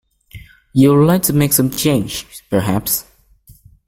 You 0.73 0.89
will 0.95 1.05
like 1.05 1.21
to 1.25 1.33
make 1.33 1.53
some 1.53 1.69
change, 1.69 2.25
perhaps? 2.49 3.05